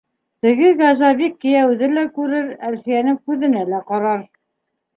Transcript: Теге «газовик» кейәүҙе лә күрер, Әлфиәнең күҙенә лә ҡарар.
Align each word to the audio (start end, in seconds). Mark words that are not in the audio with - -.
Теге 0.45 0.69
«газовик» 0.79 1.35
кейәүҙе 1.45 1.91
лә 1.93 2.07
күрер, 2.17 2.49
Әлфиәнең 2.73 3.21
күҙенә 3.29 3.65
лә 3.71 3.87
ҡарар. 3.95 4.29